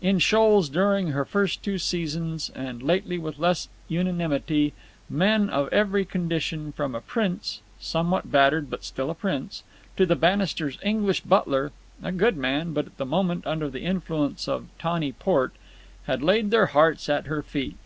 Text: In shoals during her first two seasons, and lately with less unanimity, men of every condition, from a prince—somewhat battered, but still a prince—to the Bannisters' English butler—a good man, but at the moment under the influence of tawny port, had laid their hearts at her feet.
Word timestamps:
In 0.00 0.18
shoals 0.18 0.68
during 0.68 1.10
her 1.12 1.24
first 1.24 1.62
two 1.62 1.78
seasons, 1.78 2.50
and 2.56 2.82
lately 2.82 3.18
with 3.18 3.38
less 3.38 3.68
unanimity, 3.86 4.72
men 5.08 5.48
of 5.48 5.72
every 5.72 6.04
condition, 6.04 6.72
from 6.72 6.92
a 6.92 7.00
prince—somewhat 7.00 8.32
battered, 8.32 8.68
but 8.68 8.82
still 8.82 9.10
a 9.10 9.14
prince—to 9.14 10.04
the 10.04 10.16
Bannisters' 10.16 10.80
English 10.82 11.20
butler—a 11.20 12.10
good 12.10 12.36
man, 12.36 12.72
but 12.72 12.86
at 12.86 12.96
the 12.96 13.06
moment 13.06 13.46
under 13.46 13.70
the 13.70 13.82
influence 13.84 14.48
of 14.48 14.66
tawny 14.80 15.12
port, 15.12 15.54
had 16.08 16.20
laid 16.20 16.50
their 16.50 16.66
hearts 16.66 17.08
at 17.08 17.26
her 17.26 17.40
feet. 17.40 17.78